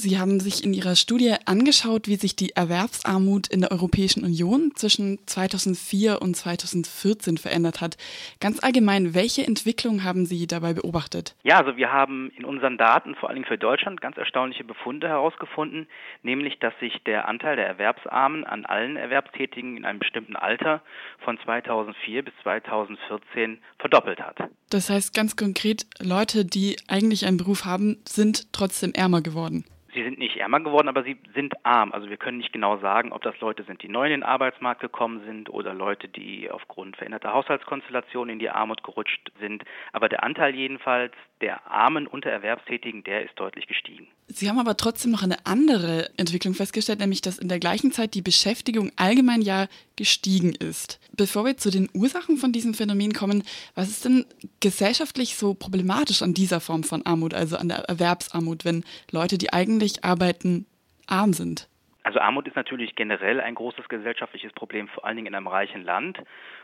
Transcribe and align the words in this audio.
Sie 0.00 0.18
haben 0.18 0.40
sich 0.40 0.64
in 0.64 0.72
Ihrer 0.72 0.96
Studie 0.96 1.34
angeschaut, 1.44 2.08
wie 2.08 2.16
sich 2.16 2.34
die 2.34 2.56
Erwerbsarmut 2.56 3.48
in 3.48 3.60
der 3.60 3.70
Europäischen 3.70 4.24
Union 4.24 4.72
zwischen 4.74 5.18
2004 5.26 6.22
und 6.22 6.34
2014 6.34 7.36
verändert 7.36 7.82
hat. 7.82 7.98
Ganz 8.40 8.62
allgemein, 8.62 9.14
welche 9.14 9.46
Entwicklung 9.46 10.02
haben 10.02 10.24
Sie 10.24 10.46
dabei 10.46 10.72
beobachtet? 10.72 11.36
Ja, 11.42 11.58
also 11.58 11.76
wir 11.76 11.92
haben 11.92 12.32
in 12.34 12.46
unseren 12.46 12.78
Daten, 12.78 13.14
vor 13.14 13.28
allem 13.28 13.44
für 13.44 13.58
Deutschland, 13.58 14.00
ganz 14.00 14.16
erstaunliche 14.16 14.64
Befunde 14.64 15.06
herausgefunden, 15.06 15.86
nämlich 16.22 16.58
dass 16.60 16.72
sich 16.80 16.94
der 17.04 17.28
Anteil 17.28 17.56
der 17.56 17.66
Erwerbsarmen 17.66 18.44
an 18.44 18.64
allen 18.64 18.96
Erwerbstätigen 18.96 19.76
in 19.76 19.84
einem 19.84 19.98
bestimmten 19.98 20.34
Alter 20.34 20.80
von 21.22 21.38
2004 21.44 22.24
bis 22.24 22.32
2014 22.42 23.58
verdoppelt 23.78 24.20
hat. 24.20 24.38
Das 24.70 24.88
heißt 24.88 25.12
ganz 25.12 25.36
konkret, 25.36 25.84
Leute, 26.00 26.46
die 26.46 26.78
eigentlich 26.88 27.26
einen 27.26 27.36
Beruf 27.36 27.66
haben, 27.66 27.98
sind 28.08 28.50
trotzdem 28.54 28.92
ärmer 28.94 29.20
geworden. 29.20 29.66
Sie 29.92 30.04
sind 30.04 30.18
nicht 30.18 30.36
ärmer 30.36 30.60
geworden, 30.60 30.88
aber 30.88 31.02
sie 31.02 31.16
sind 31.34 31.54
arm. 31.64 31.92
Also 31.92 32.08
wir 32.08 32.16
können 32.16 32.38
nicht 32.38 32.52
genau 32.52 32.78
sagen, 32.78 33.12
ob 33.12 33.22
das 33.22 33.38
Leute 33.40 33.64
sind, 33.64 33.82
die 33.82 33.88
neu 33.88 34.04
in 34.04 34.10
den 34.10 34.22
Arbeitsmarkt 34.22 34.80
gekommen 34.80 35.22
sind 35.24 35.50
oder 35.50 35.74
Leute, 35.74 36.08
die 36.08 36.50
aufgrund 36.50 36.96
veränderter 36.96 37.32
Haushaltskonstellationen 37.32 38.34
in 38.34 38.38
die 38.38 38.50
Armut 38.50 38.82
gerutscht 38.84 39.32
sind. 39.40 39.64
Aber 39.92 40.08
der 40.08 40.22
Anteil 40.22 40.54
jedenfalls 40.54 41.12
der 41.40 41.70
Armen 41.70 42.06
unter 42.06 42.30
Erwerbstätigen, 42.30 43.02
der 43.04 43.24
ist 43.24 43.38
deutlich 43.38 43.66
gestiegen. 43.66 44.06
Sie 44.32 44.48
haben 44.48 44.58
aber 44.58 44.76
trotzdem 44.76 45.10
noch 45.10 45.22
eine 45.22 45.44
andere 45.44 46.10
Entwicklung 46.16 46.54
festgestellt, 46.54 47.00
nämlich 47.00 47.20
dass 47.20 47.38
in 47.38 47.48
der 47.48 47.58
gleichen 47.58 47.90
Zeit 47.90 48.14
die 48.14 48.22
Beschäftigung 48.22 48.92
allgemein 48.96 49.42
ja 49.42 49.66
gestiegen 49.96 50.54
ist. 50.54 51.00
Bevor 51.16 51.44
wir 51.44 51.56
zu 51.56 51.70
den 51.70 51.88
Ursachen 51.92 52.36
von 52.36 52.52
diesem 52.52 52.74
Phänomen 52.74 53.12
kommen, 53.12 53.42
was 53.74 53.88
ist 53.88 54.04
denn 54.04 54.24
gesellschaftlich 54.60 55.36
so 55.36 55.54
problematisch 55.54 56.22
an 56.22 56.34
dieser 56.34 56.60
Form 56.60 56.84
von 56.84 57.04
Armut, 57.04 57.34
also 57.34 57.56
an 57.56 57.68
der 57.68 57.78
Erwerbsarmut, 57.88 58.64
wenn 58.64 58.84
Leute, 59.10 59.36
die 59.36 59.52
eigentlich 59.52 60.04
arbeiten, 60.04 60.66
arm 61.06 61.32
sind? 61.32 61.66
Also 62.02 62.18
Armut 62.18 62.46
ist 62.48 62.56
natürlich 62.56 62.94
generell 62.94 63.40
ein 63.40 63.54
großes 63.54 63.88
gesellschaftliches 63.88 64.52
Problem, 64.52 64.88
vor 64.88 65.04
allen 65.04 65.16
Dingen 65.16 65.28
in 65.28 65.34
einem 65.34 65.48
reichen 65.48 65.84
Land. 65.84 66.18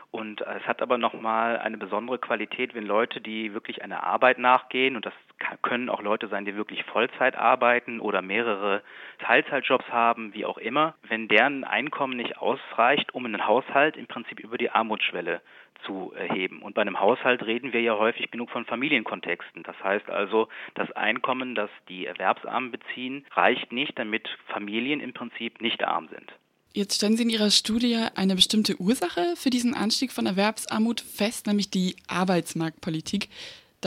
Und 0.09 0.41
es 0.41 0.65
hat 0.65 0.81
aber 0.81 0.97
nochmal 0.97 1.59
eine 1.59 1.77
besondere 1.77 2.17
Qualität, 2.17 2.73
wenn 2.73 2.85
Leute, 2.85 3.21
die 3.21 3.53
wirklich 3.53 3.83
einer 3.83 4.03
Arbeit 4.03 4.39
nachgehen, 4.39 4.95
und 4.95 5.05
das 5.05 5.13
können 5.61 5.89
auch 5.89 6.01
Leute 6.01 6.27
sein, 6.27 6.45
die 6.45 6.55
wirklich 6.55 6.83
Vollzeit 6.85 7.35
arbeiten 7.35 7.99
oder 7.99 8.21
mehrere 8.21 8.81
Teilzeitjobs 9.19 9.87
haben, 9.89 10.33
wie 10.33 10.45
auch 10.45 10.57
immer, 10.57 10.95
wenn 11.07 11.27
deren 11.27 11.63
Einkommen 11.63 12.17
nicht 12.17 12.37
ausreicht, 12.37 13.13
um 13.13 13.25
einen 13.25 13.45
Haushalt 13.45 13.97
im 13.97 14.07
Prinzip 14.07 14.39
über 14.39 14.57
die 14.57 14.71
Armutsschwelle 14.71 15.41
zu 15.85 16.13
erheben. 16.15 16.61
Und 16.61 16.75
bei 16.75 16.81
einem 16.81 16.99
Haushalt 16.99 17.45
reden 17.45 17.73
wir 17.73 17.81
ja 17.81 17.97
häufig 17.97 18.31
genug 18.31 18.49
von 18.49 18.65
Familienkontexten. 18.65 19.63
Das 19.63 19.75
heißt 19.83 20.09
also, 20.09 20.47
das 20.75 20.91
Einkommen, 20.91 21.55
das 21.55 21.69
die 21.89 22.05
Erwerbsarmen 22.05 22.71
beziehen, 22.71 23.25
reicht 23.31 23.71
nicht, 23.71 23.97
damit 23.97 24.27
Familien 24.47 24.99
im 24.99 25.13
Prinzip 25.13 25.61
nicht 25.61 25.83
arm 25.83 26.07
sind. 26.09 26.31
Jetzt 26.73 26.95
stellen 26.95 27.17
Sie 27.17 27.23
in 27.23 27.29
Ihrer 27.29 27.49
Studie 27.49 27.97
eine 28.15 28.35
bestimmte 28.35 28.79
Ursache 28.79 29.33
für 29.35 29.49
diesen 29.49 29.73
Anstieg 29.73 30.11
von 30.11 30.27
Erwerbsarmut 30.27 31.01
fest, 31.01 31.47
nämlich 31.47 31.71
die 31.71 31.95
Arbeitsmarktpolitik. 32.07 33.29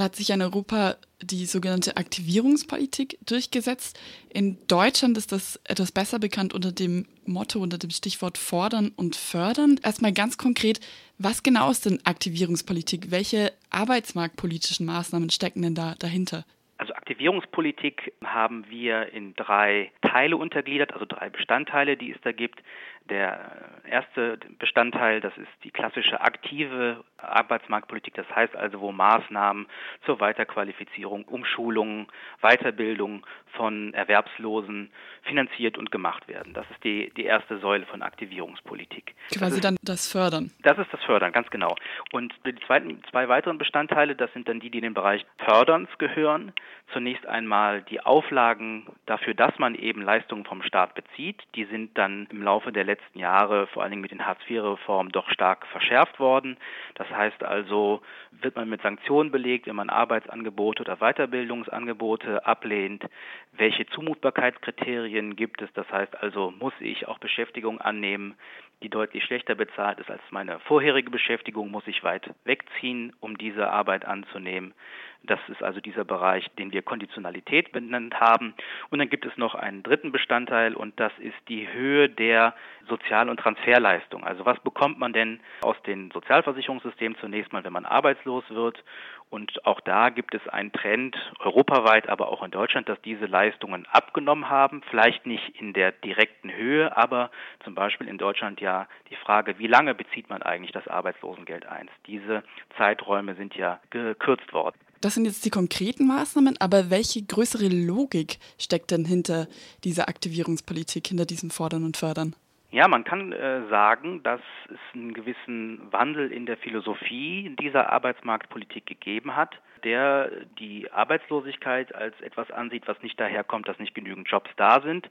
Da 0.01 0.05
hat 0.05 0.17
sich 0.17 0.31
in 0.31 0.41
Europa 0.41 0.97
die 1.21 1.45
sogenannte 1.45 1.99
Aktivierungspolitik 1.99 3.19
durchgesetzt. 3.27 4.01
In 4.33 4.57
Deutschland 4.67 5.19
ist 5.19 5.31
das 5.31 5.61
etwas 5.65 5.93
besser 5.93 6.19
bekannt 6.19 6.55
unter 6.55 6.73
dem 6.73 7.05
Motto, 7.27 7.61
unter 7.61 7.77
dem 7.77 7.91
Stichwort 7.91 8.39
fordern 8.39 8.93
und 8.97 9.15
fördern. 9.15 9.79
Erstmal 9.83 10.15
ganz 10.15 10.39
konkret, 10.39 10.81
was 11.19 11.43
genau 11.43 11.71
ist 11.71 11.85
denn 11.85 12.01
Aktivierungspolitik? 12.05 13.11
Welche 13.11 13.53
arbeitsmarktpolitischen 13.69 14.87
Maßnahmen 14.87 15.29
stecken 15.29 15.61
denn 15.61 15.75
da 15.75 15.97
dahinter? 15.99 16.47
Also 16.79 16.95
Aktivierungspolitik 16.95 18.15
haben 18.25 18.65
wir 18.71 19.13
in 19.13 19.35
drei 19.35 19.93
Teile 20.01 20.39
untergliedert, 20.39 20.95
also 20.95 21.05
drei 21.05 21.29
Bestandteile, 21.29 21.99
die 21.99 22.13
es 22.13 22.21
da 22.23 22.33
gibt. 22.33 22.63
Der 23.11 23.39
erste 23.85 24.39
Bestandteil, 24.59 25.21
das 25.21 25.37
ist 25.37 25.49
die 25.65 25.71
klassische 25.71 26.21
aktive 26.21 27.05
Arbeitsmarktpolitik, 27.19 28.15
das 28.15 28.27
heißt 28.35 28.57
also, 28.57 28.81
wo 28.81 28.93
Maßnahmen 28.93 29.67
zur 30.07 30.21
Weiterqualifizierung, 30.21 31.25
Umschulung, 31.25 32.07
Weiterbildung 32.41 33.27
von 33.57 33.93
Erwerbslosen 33.95 34.91
finanziert 35.23 35.77
und 35.77 35.91
gemacht 35.91 36.29
werden. 36.29 36.55
Das 36.55 36.65
ist 36.71 36.83
die, 36.85 37.13
die 37.17 37.25
erste 37.25 37.59
Säule 37.59 37.85
von 37.87 38.03
Aktivierungspolitik. 38.03 39.15
Quasi 39.37 39.57
ist, 39.57 39.65
dann 39.65 39.77
das 39.83 40.11
Fördern. 40.11 40.51
Das 40.63 40.79
ist 40.79 40.93
das 40.93 41.03
Fördern, 41.03 41.33
ganz 41.33 41.51
genau. 41.51 41.75
Und 42.13 42.33
die 42.47 42.55
zweiten, 42.67 43.03
zwei 43.11 43.29
weiteren 43.29 43.59
Bestandteile, 43.59 44.15
das 44.15 44.33
sind 44.33 44.49
dann 44.49 44.61
die, 44.61 44.71
die 44.71 44.79
in 44.79 44.85
den 44.85 44.95
Bereich 44.95 45.27
Förderns 45.45 45.89
gehören. 45.99 46.53
Zunächst 46.93 47.27
einmal 47.27 47.83
die 47.83 48.01
Auflagen 48.01 48.87
dafür, 49.07 49.35
dass 49.35 49.59
man 49.59 49.75
eben 49.75 50.03
Leistungen 50.03 50.45
vom 50.45 50.63
Staat 50.63 50.95
bezieht. 50.95 51.43
Die 51.55 51.65
sind 51.65 51.97
dann 51.99 52.27
im 52.31 52.43
Laufe 52.43 52.73
der 52.73 52.85
letzten 52.85 53.00
Jahre, 53.15 53.67
vor 53.69 53.83
allen 53.83 53.91
Dingen 53.91 54.03
mit 54.03 54.11
den 54.11 54.27
Hartz-IV-Reformen, 54.27 55.13
doch 55.13 55.29
stark 55.31 55.67
verschärft 55.67 56.19
worden. 56.21 56.57
Das 56.95 57.09
heißt 57.11 57.43
also, 57.43 58.03
wird 58.31 58.57
man 58.57 58.69
mit 58.69 58.83
Sanktionen 58.83 59.31
belegt, 59.31 59.67
wenn 59.67 59.77
man 59.77 59.91
Arbeitsangebote 59.91 60.83
oder 60.83 60.97
Weiterbildungsangebote 60.97 62.47
ablehnt? 62.47 63.05
Welche 63.53 63.87
Zumutbarkeitskriterien 63.87 65.37
gibt 65.37 65.63
es? 65.63 65.73
Das 65.75 65.91
heißt 65.91 66.23
also, 66.23 66.53
muss 66.59 66.75
ich 66.81 67.09
auch 67.09 67.19
Beschäftigung 67.19 67.81
annehmen, 67.81 68.37
die 68.83 68.89
deutlich 68.89 69.25
schlechter 69.25 69.55
bezahlt 69.55 69.99
ist 69.99 70.11
als 70.11 70.23
meine 70.31 70.59
vorherige 70.61 71.11
Beschäftigung, 71.11 71.71
muss 71.71 71.87
ich 71.87 72.03
weit 72.03 72.31
wegziehen, 72.45 73.15
um 73.21 73.37
diese 73.37 73.71
Arbeit 73.71 74.05
anzunehmen. 74.05 74.75
Das 75.23 75.41
ist 75.49 75.63
also 75.63 75.81
dieser 75.81 76.05
Bereich, 76.05 76.49
den 76.59 76.73
wir 76.73 76.83
Konditionalität 76.83 77.73
benannt 77.73 78.19
haben. 78.19 78.55
Und 78.91 78.99
dann 78.99 79.11
gibt 79.11 79.27
es 79.27 79.37
noch 79.37 79.55
einen 79.55 79.83
dritten 79.83 80.13
Bestandteil 80.13 80.75
und 80.75 80.99
das 80.99 81.13
ist 81.19 81.37
die 81.49 81.71
Höhe 81.71 82.09
der 82.09 82.55
Sozial- 82.89 83.29
und 83.29 83.39
Transferleistung. 83.39 84.25
Also 84.25 84.47
was 84.47 84.59
bekommt 84.61 84.99
man 84.99 85.13
denn 85.13 85.41
aus 85.63 85.77
den 85.87 86.11
Sozialversicherungssystemen 86.11 87.19
zunächst 87.21 87.53
mal, 87.53 87.65
wenn 87.65 87.73
man 87.73 87.85
arbeitslos 87.85 88.45
wird? 88.49 88.83
Und 89.31 89.65
auch 89.65 89.81
da 89.81 90.09
gibt 90.09 90.35
es 90.35 90.47
einen 90.49 90.73
Trend 90.73 91.17
europaweit, 91.39 92.09
aber 92.09 92.29
auch 92.29 92.43
in 92.43 92.51
Deutschland, 92.51 92.89
dass 92.89 93.01
diese 93.03 93.27
Leistungen 93.27 93.87
abgenommen 93.93 94.51
haben. 94.51 94.83
Vielleicht 94.91 95.25
nicht 95.25 95.61
in 95.61 95.73
der 95.73 95.93
direkten 95.93 96.53
Höhe, 96.53 96.97
aber 96.97 97.31
zum 97.63 97.77
Beispiel 97.77 98.09
in 98.09 98.19
Deutschland 98.19 98.61
ja 98.61 98.89
die 99.09 99.17
Frage, 99.17 99.59
wie 99.61 99.69
lange 99.69 99.95
bezieht 99.95 100.29
man 100.29 100.43
eigentlich 100.43 100.73
das 100.73 100.89
Arbeitslosengeld 100.89 101.65
ein? 101.67 101.89
Diese 102.07 102.43
Zeiträume 102.77 103.37
sind 103.37 103.55
ja 103.55 103.79
gekürzt 103.91 104.53
worden. 104.53 104.77
Das 105.01 105.15
sind 105.15 105.25
jetzt 105.25 105.47
die 105.47 105.51
konkreten 105.51 106.07
Maßnahmen, 106.07 106.57
aber 106.61 106.91
welche 106.91 107.25
größere 107.25 107.69
Logik 107.69 108.39
steckt 108.59 108.91
denn 108.91 109.07
hinter 109.07 109.47
dieser 109.83 110.09
Aktivierungspolitik, 110.09 111.07
hinter 111.07 111.25
diesem 111.25 111.51
Fordern 111.51 111.85
und 111.85 111.97
Fördern? 111.97 112.37
Ja, 112.71 112.87
man 112.87 113.03
kann 113.03 113.33
äh, 113.33 113.67
sagen, 113.69 114.23
dass 114.23 114.41
es 114.69 114.79
einen 114.95 115.13
gewissen 115.15 115.81
Wandel 115.91 116.31
in 116.31 116.47
der 116.47 116.57
Philosophie 116.57 117.57
dieser 117.61 117.91
Arbeitsmarktpolitik 117.91 118.87
gegeben 118.87 119.35
hat, 119.35 119.57
der 119.83 120.31
die 120.59 120.93
Arbeitslosigkeit 120.93 121.95
als 121.95 122.21
etwas 122.21 122.51
ansieht, 122.51 122.87
was 122.87 123.03
nicht 123.03 123.19
daherkommt, 123.19 123.67
dass 123.67 123.79
nicht 123.79 123.95
genügend 123.95 124.29
Jobs 124.29 124.51
da 124.57 124.83
sind, 124.83 125.11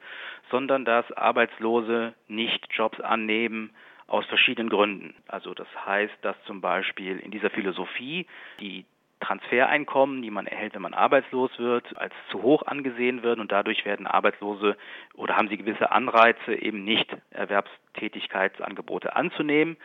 sondern 0.51 0.85
dass 0.85 1.11
Arbeitslose 1.13 2.13
nicht 2.27 2.67
Jobs 2.71 3.00
annehmen, 3.01 3.71
aus 4.09 4.25
verschiedenen 4.25 4.69
Gründen. 4.69 5.13
Also 5.27 5.53
das 5.53 5.67
heißt, 5.85 6.13
dass 6.21 6.35
zum 6.45 6.61
Beispiel 6.61 7.19
in 7.19 7.31
dieser 7.31 7.50
Philosophie 7.50 8.25
die 8.59 8.85
Transfereinkommen, 9.19 10.22
die 10.22 10.31
man 10.31 10.47
erhält, 10.47 10.74
wenn 10.75 10.81
man 10.81 10.94
arbeitslos 10.94 11.52
wird, 11.59 11.97
als 11.97 12.13
zu 12.31 12.41
hoch 12.41 12.63
angesehen 12.66 13.22
werden 13.22 13.41
und 13.41 13.52
dadurch 13.52 13.85
werden 13.85 14.07
Arbeitslose 14.07 14.78
oder 15.13 15.35
haben 15.35 15.50
sie 15.50 15.57
gewisse 15.57 15.91
Anreize, 15.91 16.56
eben 16.56 16.84
nicht 16.84 17.16
Erwerbstätigkeitsangebote 17.31 19.16
anzunehmen. 19.16 19.78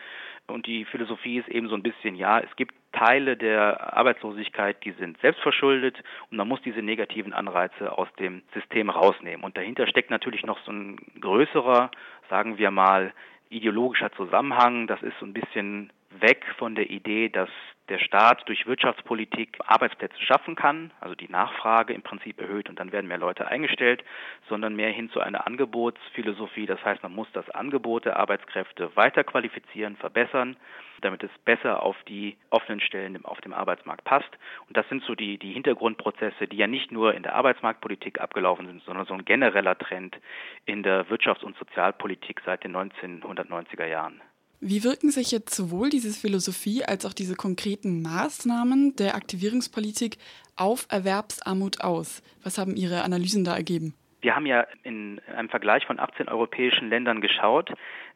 Und 0.47 0.67
die 0.67 0.85
Philosophie 0.85 1.39
ist 1.39 1.49
eben 1.49 1.69
so 1.69 1.75
ein 1.75 1.83
bisschen, 1.83 2.15
ja, 2.15 2.39
es 2.39 2.55
gibt 2.55 2.75
Teile 2.91 3.35
der 3.35 3.97
Arbeitslosigkeit, 3.97 4.83
die 4.85 4.91
sind 4.91 5.19
selbstverschuldet 5.19 6.01
und 6.29 6.37
man 6.37 6.47
muss 6.47 6.61
diese 6.61 6.81
negativen 6.81 7.33
Anreize 7.33 7.97
aus 7.97 8.07
dem 8.19 8.43
System 8.53 8.89
rausnehmen. 8.89 9.43
Und 9.43 9.57
dahinter 9.57 9.87
steckt 9.87 10.11
natürlich 10.11 10.45
noch 10.45 10.59
so 10.65 10.71
ein 10.71 10.97
größerer, 11.19 11.91
sagen 12.29 12.57
wir 12.57 12.71
mal, 12.71 13.11
ideologischer 13.49 14.11
Zusammenhang. 14.13 14.87
Das 14.87 15.01
ist 15.01 15.17
so 15.19 15.25
ein 15.25 15.33
bisschen 15.33 15.91
weg 16.11 16.45
von 16.57 16.75
der 16.75 16.89
Idee, 16.89 17.29
dass 17.29 17.49
der 17.89 17.99
Staat 17.99 18.47
durch 18.47 18.65
Wirtschaftspolitik 18.65 19.57
Arbeitsplätze 19.65 20.19
schaffen 20.21 20.55
kann, 20.55 20.91
also 20.99 21.13
die 21.15 21.29
Nachfrage 21.29 21.93
im 21.93 22.01
Prinzip 22.01 22.41
erhöht 22.41 22.69
und 22.69 22.79
dann 22.79 22.91
werden 22.91 23.07
mehr 23.07 23.17
Leute 23.17 23.47
eingestellt, 23.47 24.03
sondern 24.49 24.75
mehr 24.75 24.91
hin 24.91 25.09
zu 25.11 25.19
einer 25.19 25.45
Angebotsphilosophie. 25.45 26.65
Das 26.65 26.83
heißt, 26.83 27.03
man 27.03 27.13
muss 27.13 27.27
das 27.33 27.49
Angebot 27.51 28.05
der 28.05 28.17
Arbeitskräfte 28.17 28.95
weiter 28.95 29.23
qualifizieren, 29.23 29.95
verbessern, 29.97 30.57
damit 31.01 31.23
es 31.23 31.31
besser 31.43 31.83
auf 31.83 31.95
die 32.07 32.37
offenen 32.49 32.79
Stellen 32.79 33.23
auf 33.25 33.39
dem 33.41 33.53
Arbeitsmarkt 33.53 34.03
passt. 34.03 34.29
Und 34.67 34.75
das 34.75 34.87
sind 34.89 35.03
so 35.03 35.13
die, 35.13 35.37
die 35.37 35.53
Hintergrundprozesse, 35.53 36.47
die 36.47 36.57
ja 36.57 36.67
nicht 36.67 36.91
nur 36.91 37.13
in 37.13 37.23
der 37.23 37.35
Arbeitsmarktpolitik 37.35 38.19
abgelaufen 38.19 38.65
sind, 38.65 38.83
sondern 38.83 39.05
so 39.05 39.13
ein 39.13 39.25
genereller 39.25 39.77
Trend 39.77 40.17
in 40.65 40.81
der 40.81 41.05
Wirtschafts- 41.07 41.43
und 41.43 41.57
Sozialpolitik 41.57 42.41
seit 42.45 42.63
den 42.63 42.75
1990er 42.75 43.85
Jahren. 43.85 44.21
Wie 44.67 44.83
wirken 44.83 45.11
sich 45.11 45.31
jetzt 45.31 45.53
sowohl 45.53 45.91
diese 45.91 46.09
Philosophie 46.09 46.83
als 46.83 47.05
auch 47.05 47.13
diese 47.13 47.35
konkreten 47.35 48.01
Maßnahmen 48.01 48.95
der 48.95 49.13
Aktivierungspolitik 49.13 50.17
auf 50.55 50.87
Erwerbsarmut 50.89 51.81
aus? 51.81 52.23
Was 52.43 52.57
haben 52.57 52.75
Ihre 52.75 53.03
Analysen 53.03 53.43
da 53.43 53.55
ergeben? 53.55 53.93
Wir 54.21 54.35
haben 54.35 54.47
ja 54.47 54.65
in 54.81 55.21
einem 55.37 55.49
Vergleich 55.49 55.85
von 55.85 55.99
18 55.99 56.29
europäischen 56.29 56.89
Ländern 56.89 57.21
geschaut, 57.21 57.71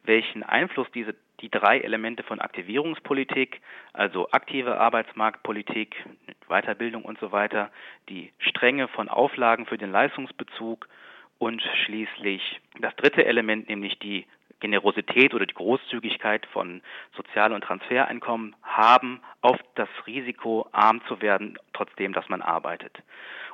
welchen 0.06 0.42
Einfluss 0.42 0.88
diese 0.92 1.14
die 1.42 1.52
drei 1.52 1.82
Elemente 1.82 2.24
von 2.24 2.42
Aktivierungspolitik, 2.42 3.62
also 3.94 4.32
aktive 4.32 4.80
Arbeitsmarktpolitik, 4.80 6.04
Weiterbildung 6.48 7.06
und 7.06 7.20
so 7.20 7.32
weiter, 7.32 7.70
die 8.10 8.34
Strenge 8.40 8.88
von 8.88 9.08
Auflagen 9.08 9.68
für 9.68 9.78
den 9.78 9.92
Leistungsbezug 9.92 10.90
und 11.38 11.62
schließlich 11.86 12.60
das 12.82 12.96
dritte 12.96 13.24
Element, 13.24 13.70
nämlich 13.70 14.00
die 14.00 14.26
Generosität 14.60 15.34
oder 15.34 15.46
die 15.46 15.54
Großzügigkeit 15.54 16.46
von 16.48 16.82
Sozial- 17.16 17.54
und 17.54 17.64
Transfereinkommen 17.64 18.56
haben 18.64 19.22
auf 19.42 19.58
das 19.76 19.90
Risiko, 20.06 20.68
arm 20.72 21.02
zu 21.08 21.22
werden, 21.22 21.58
trotzdem, 21.74 22.14
dass 22.14 22.28
man 22.30 22.42
arbeitet. 22.42 22.98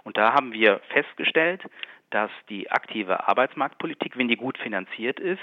Und 0.03 0.17
da 0.17 0.33
haben 0.33 0.53
wir 0.53 0.79
festgestellt, 0.89 1.61
dass 2.09 2.31
die 2.49 2.71
aktive 2.71 3.27
Arbeitsmarktpolitik, 3.27 4.17
wenn 4.17 4.27
die 4.27 4.37
gut 4.37 4.57
finanziert 4.57 5.19
ist, 5.19 5.41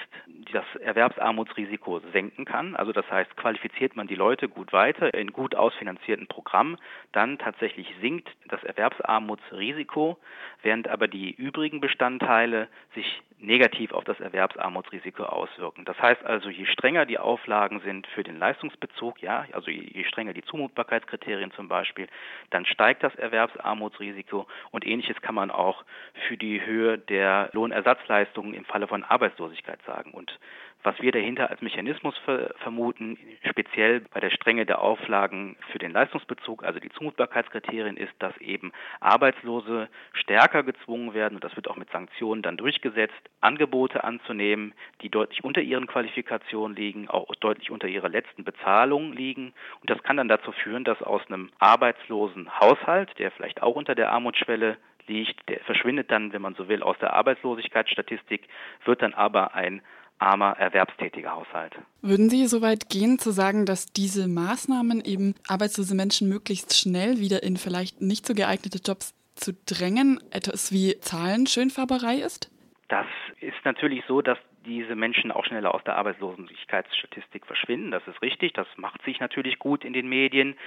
das 0.53 0.65
Erwerbsarmutsrisiko 0.81 2.01
senken 2.13 2.45
kann. 2.45 2.77
Also 2.77 2.93
das 2.93 3.11
heißt, 3.11 3.37
qualifiziert 3.37 3.97
man 3.97 4.07
die 4.07 4.15
Leute 4.15 4.49
gut 4.49 4.73
weiter 4.73 5.13
in 5.15 5.33
gut 5.33 5.55
ausfinanzierten 5.55 6.29
Programmen, 6.29 6.79
dann 7.13 7.39
tatsächlich 7.39 7.93
sinkt 8.01 8.29
das 8.49 8.63
Erwerbsarmutsrisiko, 8.65 10.19
während 10.63 10.89
aber 10.89 11.09
die 11.09 11.31
übrigen 11.33 11.81
Bestandteile 11.81 12.69
sich 12.95 13.23
negativ 13.43 13.93
auf 13.93 14.05
das 14.05 14.21
Erwerbsarmutsrisiko 14.21 15.25
auswirken. 15.25 15.85
Das 15.85 16.01
heißt 16.01 16.25
also, 16.25 16.49
je 16.49 16.67
strenger 16.67 17.07
die 17.07 17.19
Auflagen 17.19 17.81
sind 17.81 18.07
für 18.09 18.23
den 18.23 18.39
Leistungsbezug, 18.39 19.21
ja, 19.21 19.47
also 19.53 19.71
je, 19.71 20.05
strenger 20.05 20.33
die 20.33 20.43
Zumutbarkeitskriterien 20.43 21.51
zum 21.53 21.69
Beispiel, 21.69 22.09
dann 22.51 22.65
steigt 22.65 23.03
das 23.03 23.15
Erwerbsarmutsrisiko 23.17 24.47
und 24.71 24.87
ähnliches 24.87 25.21
kann 25.23 25.35
man 25.35 25.51
auch 25.51 25.85
für 26.29 26.37
die 26.37 26.61
Höhe 26.65 26.99
der 26.99 27.51
Lohnersatzleistungen 27.53 28.55
im 28.55 28.65
Falle 28.65 28.87
von 28.87 29.05
Arbeitslosigkeit 29.05 29.81
sagen. 29.87 30.13
Und 30.13 30.39
was 30.85 31.01
wir 31.01 31.13
dahinter 31.13 31.49
als 31.49 31.63
Mechanismus 31.63 32.17
ver 32.25 32.53
vermuten, 32.59 33.17
speziell 33.49 34.01
bei 34.13 34.19
der 34.19 34.31
Strenge 34.31 34.67
der 34.67 34.81
Auflagen 34.81 35.57
für 35.71 35.79
den 35.79 35.93
Leistungsbezug, 35.93 36.65
also 36.65 36.81
die 36.81 36.91
Zumutbarkeitskriterien, 36.91 37.97
ist, 37.97 38.13
dass 38.19 38.37
eben 38.39 38.73
Arbeitslose 38.99 39.89
stärker 40.13 40.65
gezwungen 40.65 41.15
werden, 41.15 41.37
und 41.37 41.45
das 41.45 41.55
wird 41.55 41.69
auch 41.69 41.77
mit 41.77 41.91
Sanktionen 41.91 42.43
dann 42.43 42.57
durchgesetzt, 42.57 43.15
Angebote 43.41 44.03
anzunehmen, 44.03 44.75
die 45.03 45.09
deutlich 45.09 45.45
unter 45.45 45.61
ihren 45.61 45.87
Qualifikationen 45.87 46.77
liegen, 46.77 47.09
auch 47.09 47.33
deutlich 47.37 47.71
unter 47.71 47.87
ihrer 47.87 48.09
letzten 48.09 48.43
Bezahlung 48.43 49.13
liegen. 49.13 49.53
Und 49.81 49.91
das 49.91 50.03
kann 50.03 50.17
dann 50.17 50.29
dazu 50.29 50.51
führen, 50.51 50.83
dass 50.83 51.01
aus 51.01 51.23
einem 51.29 51.51
arbeitslosen 51.61 52.59
Haushalt, 52.59 53.17
der 53.21 53.31
vielleicht 53.31 53.63
auch 53.63 53.77
unter 53.77 53.95
der 53.95 54.11
Armutsschwelle 54.11 54.79
liegt, 55.07 55.49
der 55.49 55.61
verschwindet 55.61 56.11
dann, 56.11 56.33
wenn 56.33 56.43
man 56.43 56.55
so 56.55 56.69
will, 56.69 56.83
aus 56.83 56.97
der 57.01 57.13
Arbeitslosigkeitsstatistik, 57.13 58.49
wird 58.85 59.03
dann 59.03 59.15
aber 59.15 59.55
ein 59.55 59.83
armer, 60.19 60.53
erwerbstätiger 60.59 61.35
Haushalt. 61.35 61.75
Würden 62.01 62.31
Sie 62.31 62.47
so 62.47 62.63
weit 62.63 62.89
gehen, 62.89 63.19
zu 63.19 63.33
sagen, 63.33 63.67
dass 63.67 63.93
diese 63.93 64.29
Maßnahmen 64.29 65.05
eben 65.05 65.35
arbeitslose 65.49 65.97
Menschen 65.97 66.29
möglichst 66.29 66.79
schnell 66.79 67.19
wieder 67.19 67.43
in 67.43 67.57
vielleicht 67.57 68.01
nicht 68.01 68.27
so 68.27 68.35
geeignete 68.35 68.79
Jobs 68.79 69.15
zu 69.35 69.53
drängen, 69.67 70.21
etwas 70.31 70.71
wie 70.71 71.01
Zahlenschönfärberei 71.01 72.17
ist? 72.17 72.52
Das 72.93 73.07
ist 73.41 73.65
natürlich 73.65 74.05
so, 74.07 74.21
dass 74.21 74.37
diese 74.67 74.95
Menschen 74.95 75.33
auch 75.33 75.47
schneller 75.47 75.75
aus 75.75 75.83
der 75.83 75.97
Arbeitslosigkeitsstatistik 75.97 77.47
verschwinden. 77.47 77.91
Das 77.91 78.07
ist 78.07 78.21
richtig. 78.21 78.53
Das 78.53 78.67
macht 78.77 79.03
sich 79.03 79.19
natürlich 79.19 79.59
gut 79.59 79.83
in 79.83 79.95
den 79.95 80.11
Medien. 80.11 80.59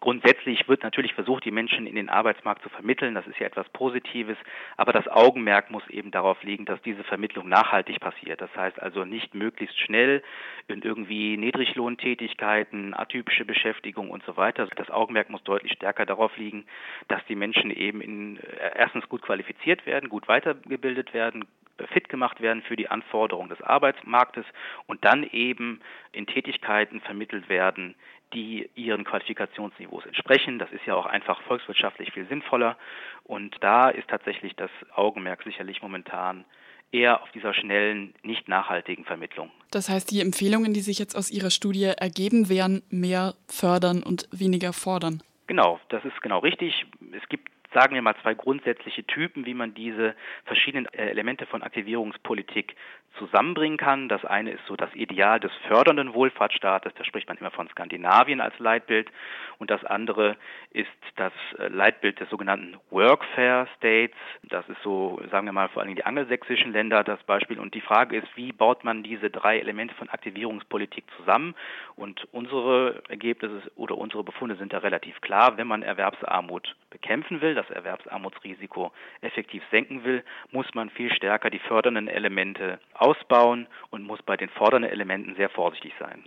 Grundsätzlich 0.00 0.66
wird 0.70 0.82
natürlich 0.82 1.12
versucht, 1.12 1.44
die 1.44 1.50
Menschen 1.50 1.86
in 1.86 1.94
den 1.94 2.08
Arbeitsmarkt 2.08 2.62
zu 2.62 2.70
vermitteln. 2.70 3.14
Das 3.14 3.26
ist 3.26 3.38
ja 3.38 3.46
etwas 3.46 3.68
Positives. 3.68 4.38
Aber 4.78 4.94
das 4.94 5.06
Augenmerk 5.06 5.70
muss 5.70 5.86
eben 5.90 6.10
darauf 6.12 6.42
liegen, 6.42 6.64
dass 6.64 6.80
diese 6.80 7.04
Vermittlung 7.04 7.46
nachhaltig 7.46 8.00
passiert. 8.00 8.40
Das 8.40 8.56
heißt 8.56 8.80
also 8.80 9.04
nicht 9.04 9.34
möglichst 9.34 9.78
schnell 9.78 10.22
in 10.68 10.80
irgendwie 10.80 11.36
Niedriglohntätigkeiten, 11.36 12.94
atypische 12.98 13.44
Beschäftigung 13.44 14.08
und 14.08 14.24
so 14.24 14.38
weiter. 14.38 14.66
Das 14.76 14.88
Augenmerk 14.88 15.28
muss 15.28 15.44
deutlich 15.44 15.72
stärker 15.72 16.06
darauf 16.06 16.34
liegen, 16.38 16.64
dass 17.08 17.22
die 17.26 17.36
Menschen 17.36 17.70
eben 17.70 18.00
in, 18.00 18.38
erstens 18.74 19.06
gut 19.10 19.20
qualifiziert 19.20 19.84
werden, 19.84 20.08
gut 20.08 20.26
weitergebildet 20.26 21.12
werden, 21.12 21.44
fit 21.92 22.08
gemacht 22.08 22.40
werden 22.40 22.62
für 22.62 22.76
die 22.76 22.88
Anforderungen 22.88 23.48
des 23.48 23.60
Arbeitsmarktes 23.62 24.44
und 24.86 25.04
dann 25.04 25.24
eben 25.24 25.80
in 26.12 26.26
Tätigkeiten 26.26 27.00
vermittelt 27.00 27.48
werden, 27.48 27.94
die 28.32 28.68
ihren 28.74 29.04
Qualifikationsniveaus 29.04 30.04
entsprechen. 30.06 30.58
Das 30.58 30.70
ist 30.72 30.84
ja 30.86 30.94
auch 30.94 31.06
einfach 31.06 31.40
volkswirtschaftlich 31.42 32.12
viel 32.12 32.26
sinnvoller. 32.26 32.76
Und 33.24 33.56
da 33.60 33.88
ist 33.88 34.08
tatsächlich 34.08 34.56
das 34.56 34.70
Augenmerk 34.94 35.42
sicherlich 35.44 35.82
momentan 35.82 36.44
eher 36.92 37.22
auf 37.22 37.30
dieser 37.32 37.52
schnellen, 37.54 38.14
nicht 38.22 38.48
nachhaltigen 38.48 39.04
Vermittlung. 39.04 39.50
Das 39.70 39.88
heißt, 39.88 40.10
die 40.10 40.20
Empfehlungen, 40.20 40.72
die 40.72 40.80
sich 40.80 40.98
jetzt 40.98 41.16
aus 41.16 41.30
Ihrer 41.30 41.50
Studie 41.50 41.92
ergeben, 41.96 42.48
wären 42.48 42.82
mehr 42.90 43.34
fördern 43.48 44.02
und 44.02 44.28
weniger 44.32 44.72
fordern. 44.72 45.22
Genau, 45.46 45.78
das 45.88 46.04
ist 46.04 46.20
genau 46.22 46.40
richtig. 46.40 46.86
Es 47.12 47.28
gibt 47.28 47.45
sagen 47.76 47.94
wir 47.94 48.00
mal, 48.00 48.16
zwei 48.22 48.32
grundsätzliche 48.32 49.04
Typen, 49.04 49.44
wie 49.44 49.52
man 49.52 49.74
diese 49.74 50.14
verschiedenen 50.46 50.86
äh, 50.94 51.10
Elemente 51.10 51.44
von 51.44 51.62
Aktivierungspolitik 51.62 52.74
zusammenbringen 53.18 53.76
kann. 53.76 54.08
Das 54.08 54.24
eine 54.24 54.52
ist 54.52 54.64
so 54.66 54.76
das 54.76 54.92
Ideal 54.94 55.40
des 55.40 55.52
fördernden 55.68 56.14
Wohlfahrtsstaates, 56.14 56.92
da 56.96 57.04
spricht 57.04 57.28
man 57.28 57.36
immer 57.36 57.50
von 57.50 57.68
Skandinavien 57.68 58.40
als 58.40 58.58
Leitbild. 58.58 59.10
Und 59.58 59.70
das 59.70 59.84
andere 59.84 60.36
ist 60.70 60.88
das 61.16 61.32
äh, 61.58 61.68
Leitbild 61.68 62.20
des 62.20 62.28
sogenannten 62.30 62.76
Workfare 62.90 63.66
States. 63.76 64.14
Das 64.42 64.68
ist 64.68 64.82
so, 64.82 65.20
sagen 65.30 65.46
wir 65.46 65.52
mal, 65.52 65.68
vor 65.68 65.82
allem 65.82 65.94
die 65.96 66.04
angelsächsischen 66.04 66.72
Länder 66.72 67.04
das 67.04 67.22
Beispiel. 67.24 67.58
Und 67.58 67.74
die 67.74 67.80
Frage 67.80 68.16
ist, 68.16 68.28
wie 68.36 68.52
baut 68.52 68.84
man 68.84 69.02
diese 69.02 69.30
drei 69.30 69.58
Elemente 69.58 69.94
von 69.94 70.08
Aktivierungspolitik 70.08 71.04
zusammen? 71.16 71.54
Und 71.94 72.26
unsere 72.32 73.02
Ergebnisse 73.08 73.62
oder 73.76 73.96
unsere 73.96 74.24
Befunde 74.24 74.56
sind 74.56 74.72
da 74.72 74.78
relativ 74.78 75.20
klar. 75.22 75.56
Wenn 75.56 75.66
man 75.66 75.82
Erwerbsarmut 75.82 76.76
bekämpfen 76.90 77.40
will, 77.40 77.54
das 77.66 77.76
Erwerbsarmutsrisiko 77.76 78.92
effektiv 79.20 79.62
senken 79.70 80.04
will, 80.04 80.22
muss 80.50 80.66
man 80.74 80.90
viel 80.90 81.12
stärker 81.12 81.50
die 81.50 81.58
fördernden 81.58 82.08
Elemente 82.08 82.80
ausbauen 82.94 83.66
und 83.90 84.02
muss 84.02 84.22
bei 84.22 84.36
den 84.36 84.48
fordernden 84.50 84.90
Elementen 84.90 85.34
sehr 85.36 85.50
vorsichtig 85.50 85.92
sein. 85.98 86.24